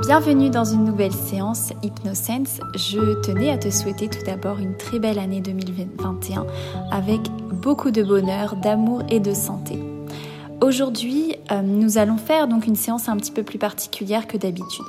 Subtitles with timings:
[0.00, 2.60] Bienvenue dans une nouvelle séance HypnoSense.
[2.76, 6.46] Je tenais à te souhaiter tout d'abord une très belle année 2021
[6.92, 7.20] avec
[7.52, 9.76] beaucoup de bonheur, d'amour et de santé.
[10.62, 14.86] Aujourd'hui, euh, nous allons faire donc une séance un petit peu plus particulière que d'habitude.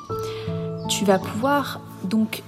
[0.89, 2.43] Tu vas pouvoir donc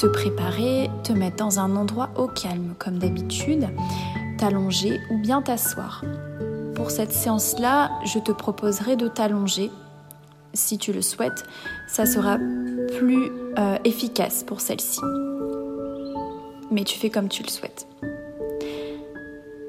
[0.00, 3.68] te préparer, te mettre dans un endroit au calme comme d'habitude,
[4.38, 6.04] t'allonger ou bien t'asseoir.
[6.74, 9.70] Pour cette séance-là, je te proposerai de t'allonger
[10.54, 11.44] si tu le souhaites,
[11.88, 12.38] ça sera
[12.98, 15.00] plus euh, efficace pour celle-ci.
[16.70, 17.86] Mais tu fais comme tu le souhaites.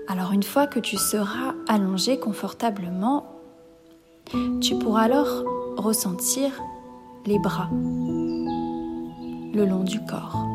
[0.08, 3.26] Alors une fois que tu seras allongé confortablement,
[4.62, 5.44] tu pourras alors
[5.78, 6.52] ressentir
[7.26, 7.70] les bras
[9.54, 10.48] le long du corps.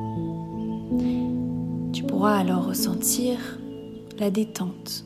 [1.93, 3.39] Tu pourras alors ressentir
[4.19, 5.05] la détente.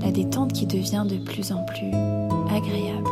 [0.00, 1.90] La détente qui devient de plus en plus
[2.50, 3.11] agréable.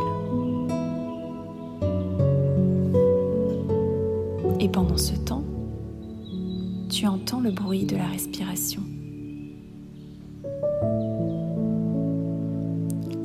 [4.63, 5.43] Et pendant ce temps,
[6.87, 8.83] tu entends le bruit de la respiration.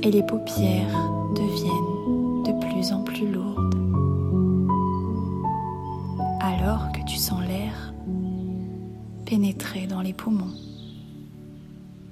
[0.03, 3.75] Et les paupières deviennent de plus en plus lourdes.
[6.41, 7.92] Alors que tu sens l'air
[9.27, 10.55] pénétrer dans les poumons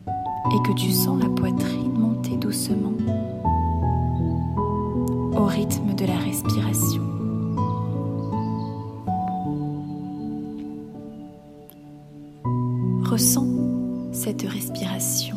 [0.07, 2.93] et que tu sens la poitrine monter doucement
[5.35, 7.14] au rythme de la respiration.
[13.15, 13.47] Ressens
[14.11, 15.37] cette respiration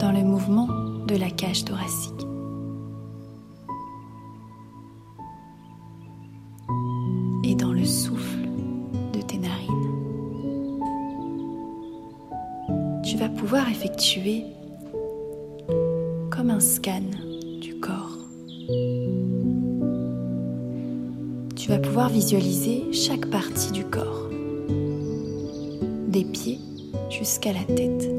[0.00, 0.66] dans le mouvement
[1.06, 2.26] de la cage thoracique.
[7.44, 8.48] Et dans le souffle
[9.12, 9.92] de tes narines.
[13.04, 14.42] Tu vas pouvoir effectuer
[16.30, 17.02] comme un scan
[17.60, 18.18] du corps.
[21.54, 24.27] Tu vas pouvoir visualiser chaque partie du corps
[26.08, 26.58] des pieds
[27.10, 28.10] jusqu'à la tête.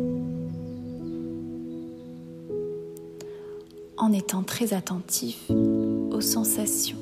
[3.97, 6.97] En étant très attentif aux sensations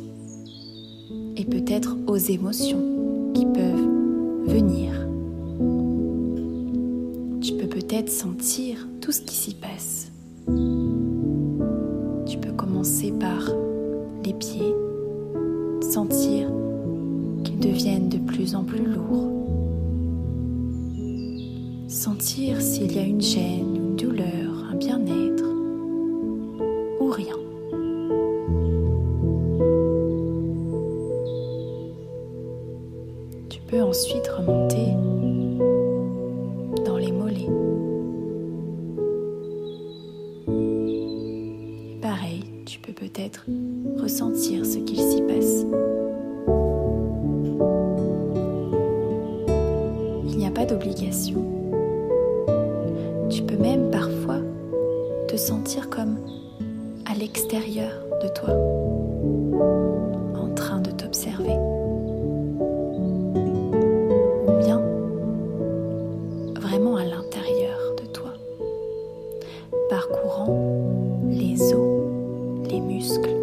[1.36, 3.88] et peut-être aux émotions qui peuvent
[4.48, 4.94] venir.
[7.42, 10.07] Tu peux peut-être sentir tout ce qui s'y passe.
[66.68, 68.34] Vraiment à l'intérieur de toi,
[69.90, 72.04] parcourant les os,
[72.70, 73.36] les muscles,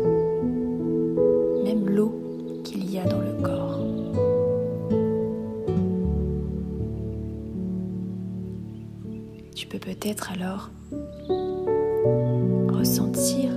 [1.65, 2.13] même l'eau
[2.65, 3.81] qu'il y a dans le corps.
[9.55, 10.69] Tu peux peut-être alors
[12.75, 13.53] ressentir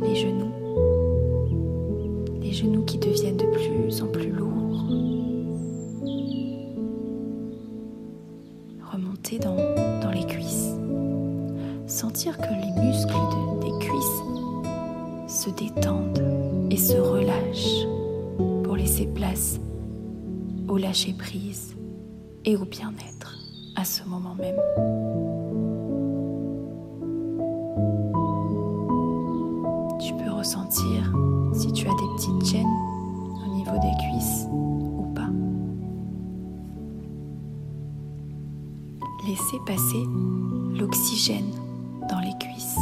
[0.00, 0.54] les genoux,
[2.40, 4.65] les genoux qui deviennent de plus en plus lourds.
[19.04, 19.60] Place
[20.68, 21.76] au lâcher-prise
[22.44, 23.36] et au bien-être
[23.76, 24.56] à ce moment même.
[30.00, 31.12] Tu peux ressentir
[31.52, 32.66] si tu as des petites gênes
[33.44, 35.28] au niveau des cuisses ou pas.
[39.26, 40.04] Laissez passer
[40.78, 41.50] l'oxygène
[42.08, 42.78] dans les cuisses.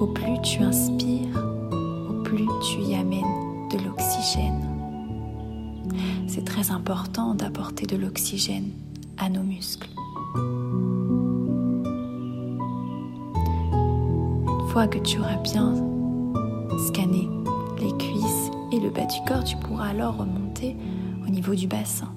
[0.00, 1.03] Au plus tu inspires,
[6.54, 8.70] très important d'apporter de l'oxygène
[9.18, 9.88] à nos muscles.
[14.46, 15.74] Une fois que tu auras bien
[16.86, 17.28] scanné
[17.80, 20.76] les cuisses et le bas du corps, tu pourras alors remonter
[21.26, 22.12] au niveau du bassin.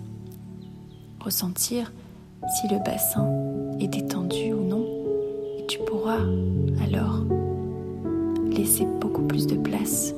[1.19, 1.91] Ressentir
[2.61, 3.27] si le bassin
[3.79, 4.85] est détendu ou non.
[5.57, 6.21] Et tu pourras
[6.85, 7.23] alors
[8.51, 10.13] laisser beaucoup plus de place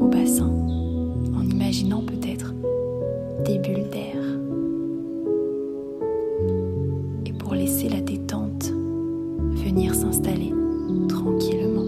[0.00, 0.50] au bassin
[1.36, 2.37] en imaginant peut-être
[3.44, 4.16] des bulles d'air.
[7.26, 8.72] Et pour laisser la détente
[9.54, 10.52] venir s'installer
[11.08, 11.84] tranquillement.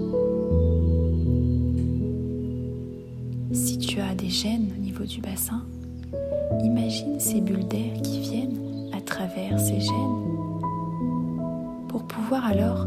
[3.53, 5.63] Si tu as des gènes au niveau du bassin,
[6.63, 10.31] imagine ces bulles d'air qui viennent à travers ces gènes
[11.89, 12.87] pour pouvoir alors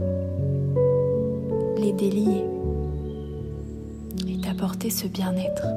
[1.77, 2.43] les délier
[4.27, 5.67] et t'apporter ce bien-être.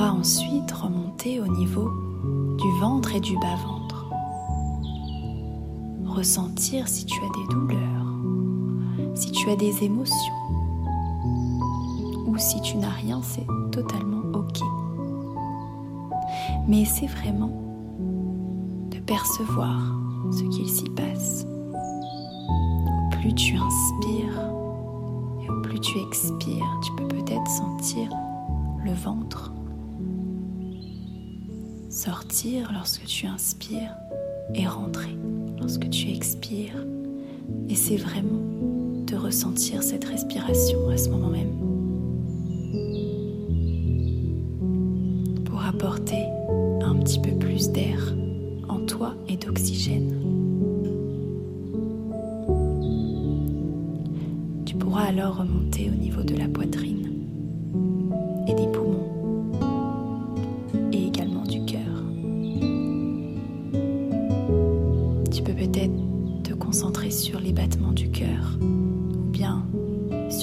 [0.00, 1.90] Ensuite remonter au niveau
[2.58, 4.10] du ventre et du bas-ventre.
[6.06, 8.06] Ressentir si tu as des douleurs,
[9.14, 10.34] si tu as des émotions
[12.26, 14.60] ou si tu n'as rien, c'est totalement ok.
[16.66, 17.52] Mais c'est vraiment
[18.90, 19.80] de percevoir
[20.30, 21.46] ce qu'il s'y passe
[23.12, 24.50] plus tu inspires
[25.42, 28.10] et plus tu expires, tu peux peut-être sentir
[28.84, 29.52] le ventre
[32.08, 33.94] sortir lorsque tu inspires
[34.54, 35.14] et rentrer
[35.58, 36.82] lorsque tu expires.
[37.68, 38.40] Et c'est vraiment
[39.06, 41.52] de ressentir cette respiration à ce moment même
[45.44, 46.24] pour apporter
[46.80, 48.14] un petit peu plus d'air
[48.70, 50.18] en toi et d'oxygène.
[55.08, 56.07] alors remonter au niveau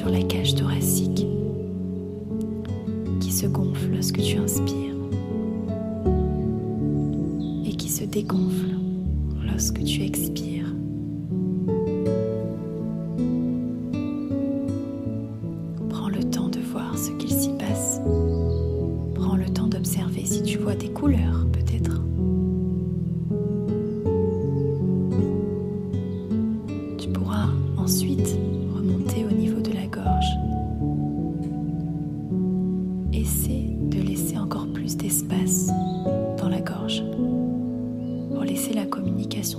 [0.09, 1.25] la cage thoracique
[3.19, 4.95] qui se gonfle lorsque tu inspires
[7.65, 8.75] et qui se dégonfle
[9.45, 10.54] lorsque tu expires.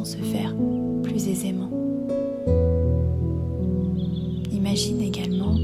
[0.06, 0.54] se faire
[1.02, 1.68] plus aisément.
[4.52, 5.56] Imagine également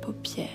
[0.00, 0.48] totalement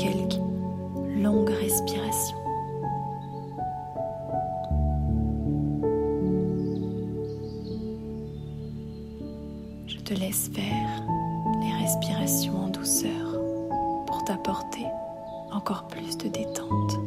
[0.00, 0.40] quelques
[1.16, 2.36] longues respirations.
[9.86, 11.04] Je te laisse faire
[11.60, 13.38] les respirations en douceur
[14.06, 14.86] pour t'apporter
[15.52, 16.98] encore plus de détente.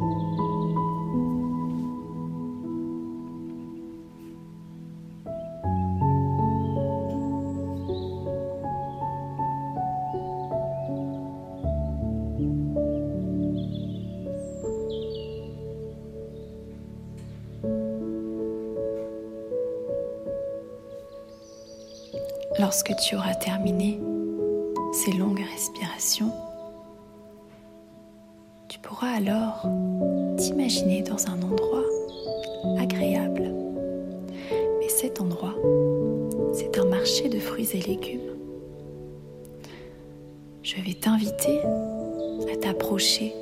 [22.74, 24.00] Lorsque tu auras terminé
[24.94, 26.32] ces longues respirations,
[29.16, 29.68] alors
[30.38, 31.84] t'imaginer dans un endroit
[32.80, 33.54] agréable.
[34.80, 35.56] Mais cet endroit,
[36.54, 38.32] c'est un marché de fruits et légumes.
[40.62, 41.60] Je vais t'inviter
[42.52, 43.34] à t'approcher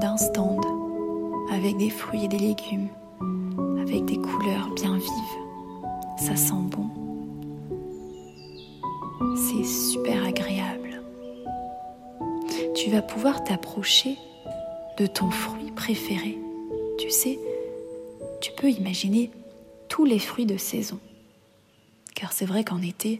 [0.00, 0.64] d'un stand
[1.52, 2.88] avec des fruits et des légumes,
[3.80, 6.18] avec des couleurs bien vives.
[6.18, 6.99] Ça sent bon.
[9.36, 11.02] C'est super agréable.
[12.74, 14.16] Tu vas pouvoir t'approcher
[14.98, 16.38] de ton fruit préféré.
[16.98, 17.38] Tu sais,
[18.40, 19.30] tu peux imaginer
[19.88, 20.98] tous les fruits de saison.
[22.14, 23.18] Car c'est vrai qu'en été,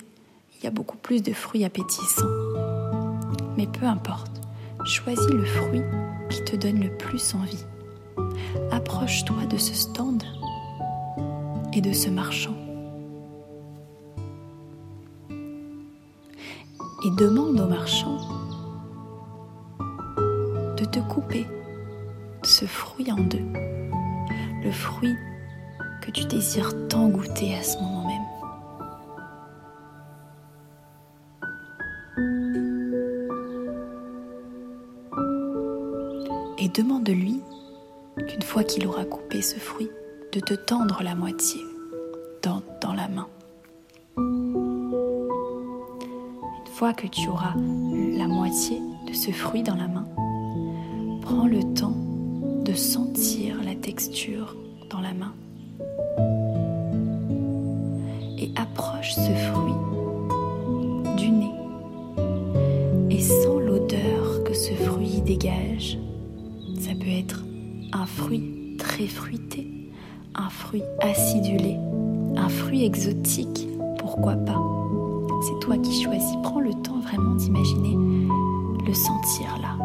[0.56, 2.26] il y a beaucoup plus de fruits appétissants.
[3.56, 4.40] Mais peu importe,
[4.84, 5.82] choisis le fruit
[6.30, 7.64] qui te donne le plus envie.
[8.70, 10.22] Approche-toi de ce stand
[11.72, 12.59] et de ce marchand.
[17.02, 18.18] Et demande au marchand
[20.76, 21.46] de te couper
[22.42, 23.44] ce fruit en deux.
[24.62, 25.16] Le fruit
[26.02, 28.20] que tu désires tant goûter à ce moment même.
[36.58, 37.40] Et demande-lui
[38.28, 39.90] qu'une fois qu'il aura coupé ce fruit,
[40.32, 41.60] de te tendre la moitié
[42.42, 43.26] dans, dans la main.
[46.80, 47.52] Fois que tu auras
[48.16, 50.06] la moitié de ce fruit dans la main,
[51.20, 51.94] prends le temps
[52.64, 54.56] de sentir la texture
[54.88, 55.34] dans la main
[58.38, 59.74] et approche ce fruit
[61.18, 61.52] du nez
[63.10, 65.98] et sens l'odeur que ce fruit dégage.
[66.78, 67.44] Ça peut être
[67.92, 69.90] un fruit très fruité,
[70.34, 71.76] un fruit acidulé,
[72.36, 73.68] un fruit exotique,
[73.98, 74.79] pourquoi pas.
[75.40, 76.36] C'est toi qui choisis.
[76.42, 77.96] Prends le temps vraiment d'imaginer
[78.86, 79.76] le sentir là,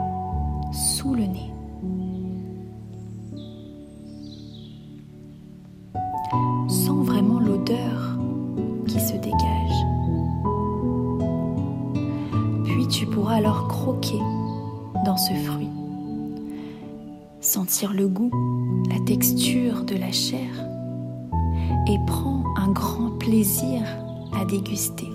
[0.71, 1.51] sous le nez.
[6.67, 8.17] Sens vraiment l'odeur
[8.87, 9.85] qui se dégage.
[12.65, 14.19] Puis tu pourras alors croquer
[15.05, 15.69] dans ce fruit
[17.45, 18.31] sentir le goût,
[18.89, 20.49] la texture de la chair
[21.87, 23.81] et prends un grand plaisir
[24.33, 25.09] à déguster.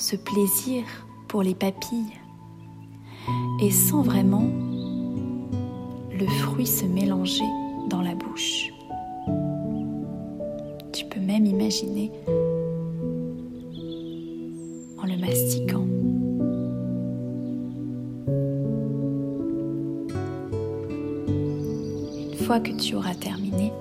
[0.00, 0.82] Ce plaisir
[1.28, 2.18] pour les papilles
[3.60, 4.48] et sens vraiment
[6.18, 7.44] le fruit se mélanger
[7.90, 8.72] dans la bouche.
[10.94, 12.10] Tu peux même imaginer
[14.98, 15.86] en le mastiquant.
[22.58, 23.72] que tu auras terminé,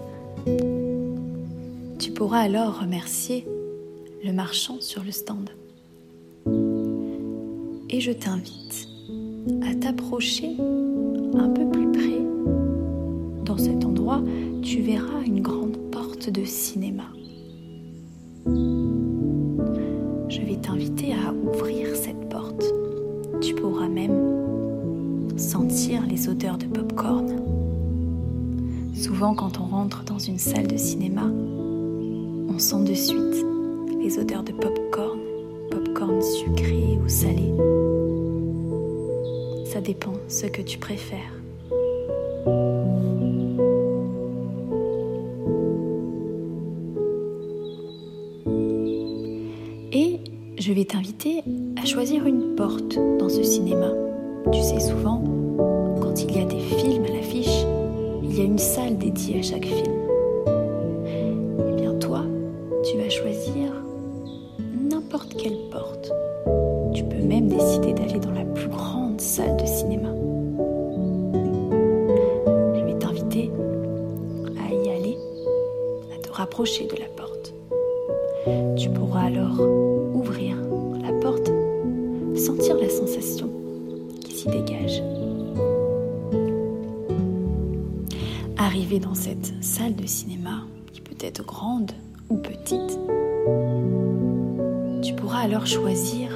[1.97, 3.47] tu pourras alors remercier
[4.23, 5.49] le marchand sur le stand.
[7.91, 8.87] Et je t'invite
[9.63, 10.55] à t'approcher
[11.33, 12.21] un peu plus près.
[13.45, 14.21] Dans cet endroit,
[14.61, 17.05] tu verras une grande porte de cinéma.
[18.45, 22.63] Je vais t'inviter à ouvrir cette porte.
[23.41, 27.41] Tu pourras même sentir les odeurs de pop-corn.
[28.93, 33.45] Souvent, quand on rentre dans une salle de cinéma, on sent de suite
[33.99, 35.19] les odeurs de pop-corn,
[35.71, 37.51] pop-corn sucré ou salé.
[39.69, 41.31] Ça dépend ce que tu préfères.
[49.93, 50.19] Et
[50.57, 51.43] je vais t'inviter
[51.79, 53.91] à choisir une porte dans ce cinéma.
[54.51, 55.23] Tu sais, souvent,
[56.01, 57.63] quand il y a des films à l'affiche,
[58.23, 60.08] il y a une salle dédiée à chaque film.
[76.57, 77.53] De la porte.
[78.77, 79.61] Tu pourras alors
[80.13, 80.57] ouvrir
[81.01, 81.49] la porte,
[82.35, 83.49] sentir la sensation
[84.25, 85.01] qui s'y dégage.
[88.57, 91.91] Arriver dans cette salle de cinéma, qui peut être grande
[92.29, 92.99] ou petite,
[95.01, 96.29] tu pourras alors choisir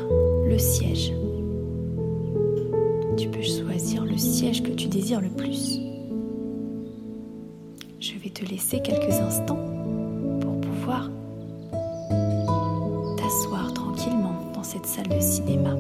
[0.48, 1.12] le siège.
[3.18, 5.80] Tu peux choisir le siège que tu désires le plus.
[8.00, 9.03] Je vais te laisser quelques
[14.74, 15.76] cette salle de cinéma.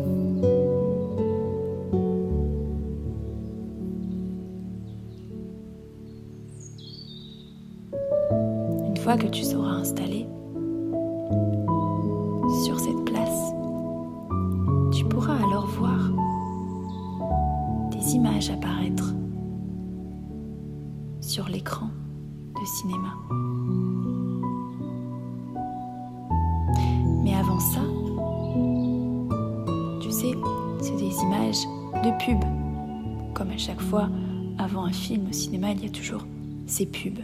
[35.83, 36.25] Il y a toujours
[36.65, 37.19] ces pubs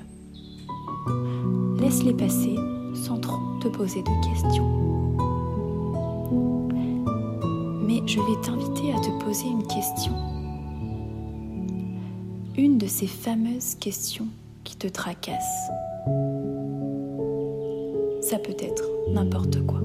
[1.80, 2.56] laisse-les passer
[2.94, 4.70] sans trop te poser de questions.
[7.88, 10.14] Mais je vais t'inviter à te poser une question.
[12.58, 14.28] Une de ces fameuses questions
[14.64, 15.70] qui te tracassent.
[18.22, 19.82] Ça peut être n'importe quoi.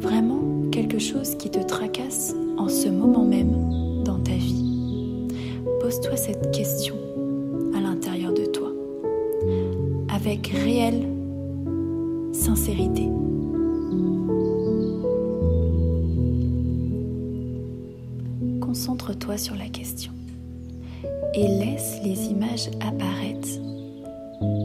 [0.00, 4.73] Vraiment quelque chose qui te tracasse en ce moment même dans ta vie.
[5.94, 6.96] Pose-toi cette question
[7.72, 8.72] à l'intérieur de toi
[10.12, 11.06] avec réelle
[12.32, 13.08] sincérité.
[18.60, 20.10] Concentre-toi sur la question
[21.34, 23.46] et laisse les images apparaître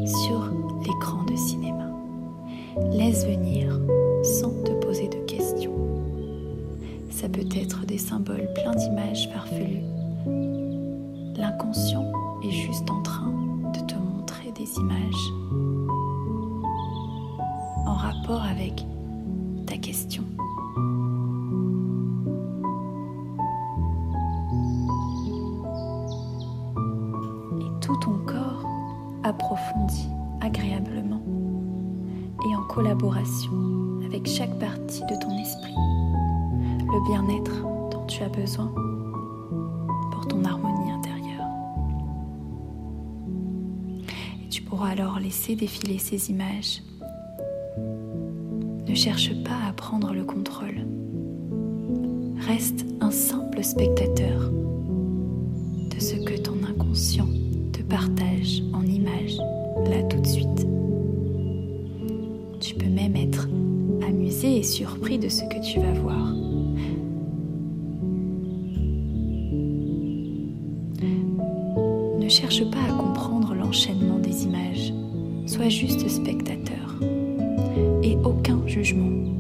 [0.06, 1.92] sur l'écran de cinéma.
[2.92, 3.80] Laisse venir
[4.24, 5.76] sans te poser de questions.
[7.12, 10.59] Ça peut être des symboles pleins d'images farfelues.
[11.40, 12.12] L'inconscient
[12.44, 13.32] est juste en train
[13.74, 15.34] de te montrer des images
[17.88, 18.86] en rapport avec
[19.66, 20.24] ta question.
[27.62, 28.66] Et tout ton corps
[29.24, 30.10] approfondit
[30.42, 31.22] agréablement
[32.50, 33.52] et en collaboration
[34.06, 35.76] avec chaque partie de ton esprit,
[36.86, 38.74] le bien-être dont tu as besoin
[40.12, 40.69] pour ton harmonie
[44.84, 46.82] Alors laisser défiler ces images.
[48.88, 50.86] Ne cherche pas à prendre le contrôle.
[52.48, 57.28] Reste un simple spectateur de ce que ton inconscient
[57.72, 59.38] te partage en images
[59.86, 60.66] là tout de suite.
[62.60, 63.48] Tu peux même être
[64.08, 66.49] amusé et surpris de ce que tu vas voir.
[78.70, 79.39] 这是什么？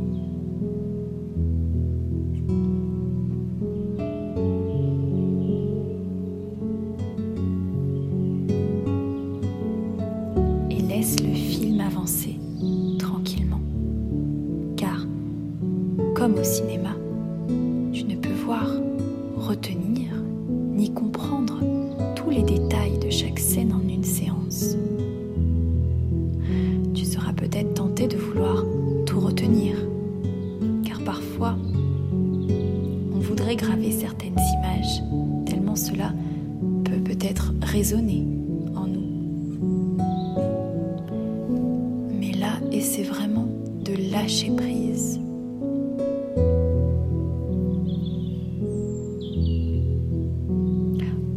[44.21, 45.19] Lâcher prise.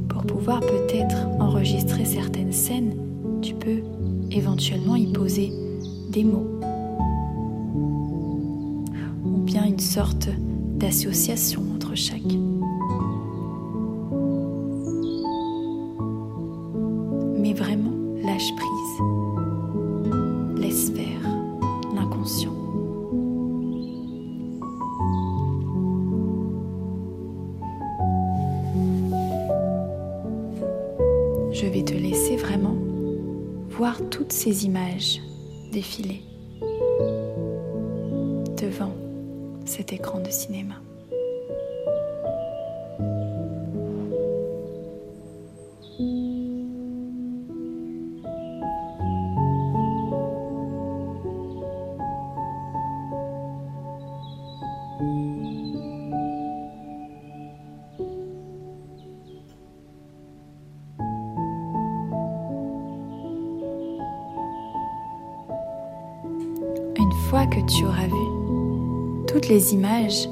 [0.08, 2.96] Pour pouvoir peut-être enregistrer certaines scènes,
[3.40, 3.82] tu peux
[4.30, 5.52] éventuellement y poser
[6.10, 6.60] des mots
[9.24, 10.28] ou bien une sorte
[10.76, 12.20] d'association entre chaque.
[31.52, 32.76] Je vais te laisser vraiment
[33.68, 35.20] voir toutes ces images
[35.70, 36.22] défiler
[38.60, 38.94] devant
[39.66, 40.76] cet écran de cinéma.
[69.58, 70.28] Images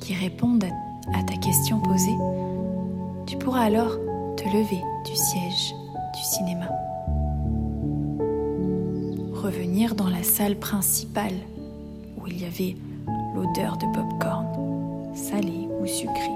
[0.00, 0.64] qui répondent
[1.14, 2.16] à ta question posée,
[3.26, 3.98] tu pourras alors
[4.36, 5.74] te lever du siège
[6.14, 6.68] du cinéma.
[9.34, 11.34] Revenir dans la salle principale
[12.18, 12.76] où il y avait
[13.34, 14.46] l'odeur de popcorn,
[15.14, 16.30] salé ou sucré.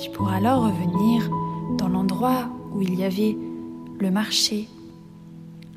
[0.00, 1.28] Tu pourras alors revenir
[1.78, 3.36] dans l'endroit où il y avait
[3.98, 4.68] le marché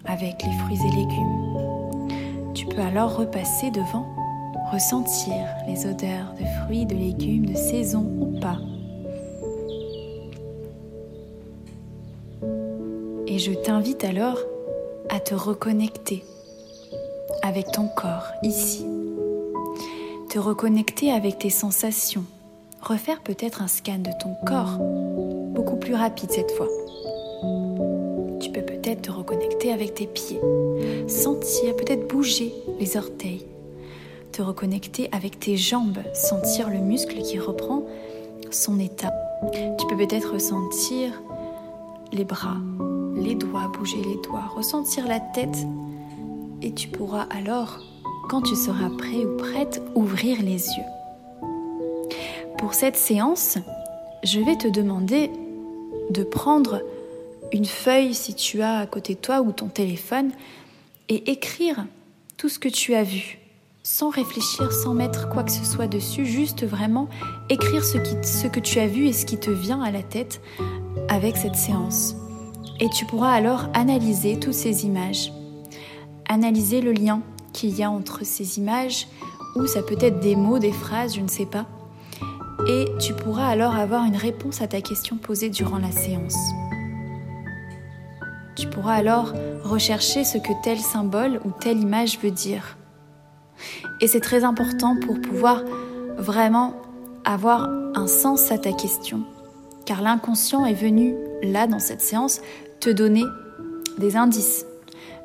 [0.05, 1.44] avec les fruits et légumes.
[2.75, 4.05] Tu peux alors repasser devant,
[4.69, 5.33] ressentir
[5.65, 8.57] les odeurs de fruits, de légumes, de saison ou pas.
[13.27, 14.39] Et je t'invite alors
[15.07, 16.25] à te reconnecter
[17.43, 18.85] avec ton corps ici.
[20.29, 22.25] Te reconnecter avec tes sensations.
[22.81, 24.79] Refaire peut-être un scan de ton corps,
[25.53, 26.67] beaucoup plus rapide cette fois.
[28.41, 30.41] Tu peux peut-être te reconnecter avec tes pieds,
[31.07, 33.45] sentir, peut-être bouger les orteils,
[34.31, 37.83] te reconnecter avec tes jambes, sentir le muscle qui reprend
[38.51, 39.13] son état.
[39.77, 41.21] Tu peux peut-être ressentir
[42.11, 42.57] les bras,
[43.15, 45.65] les doigts, bouger les doigts, ressentir la tête
[46.61, 47.79] et tu pourras alors,
[48.29, 51.39] quand tu seras prêt ou prête, ouvrir les yeux.
[52.57, 53.57] Pour cette séance,
[54.23, 55.29] je vais te demander
[56.09, 56.81] de prendre
[57.51, 60.31] une feuille si tu as à côté de toi ou ton téléphone
[61.09, 61.85] et écrire
[62.37, 63.39] tout ce que tu as vu,
[63.83, 67.07] sans réfléchir, sans mettre quoi que ce soit dessus, juste vraiment
[67.49, 70.03] écrire ce, qui, ce que tu as vu et ce qui te vient à la
[70.03, 70.41] tête
[71.07, 72.15] avec cette séance.
[72.79, 75.31] Et tu pourras alors analyser toutes ces images,
[76.27, 77.21] analyser le lien
[77.53, 79.07] qu'il y a entre ces images,
[79.55, 81.65] ou ça peut être des mots, des phrases, je ne sais pas.
[82.67, 86.35] Et tu pourras alors avoir une réponse à ta question posée durant la séance.
[88.55, 89.33] Tu pourras alors
[89.65, 92.77] rechercher ce que tel symbole ou telle image veut dire.
[93.99, 95.63] Et c'est très important pour pouvoir
[96.17, 96.73] vraiment
[97.25, 99.23] avoir un sens à ta question.
[99.85, 102.41] Car l'inconscient est venu, là, dans cette séance,
[102.79, 103.23] te donner
[103.97, 104.65] des indices.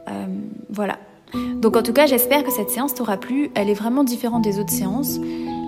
[0.09, 0.26] Euh,
[0.70, 0.98] voilà.
[1.61, 3.50] Donc en tout cas, j'espère que cette séance t'aura plu.
[3.55, 5.18] Elle est vraiment différente des autres séances,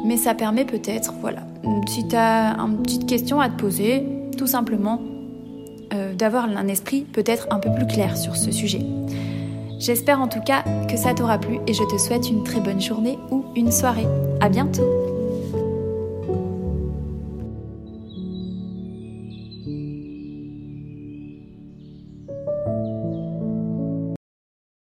[0.05, 1.47] mais ça permet peut-être, voilà,
[1.87, 4.05] si tu as une petite question à te poser,
[4.37, 5.01] tout simplement,
[5.93, 8.81] euh, d'avoir un esprit peut-être un peu plus clair sur ce sujet.
[9.79, 12.81] J'espère en tout cas que ça t'aura plu et je te souhaite une très bonne
[12.81, 14.07] journée ou une soirée.
[14.41, 15.02] À bientôt!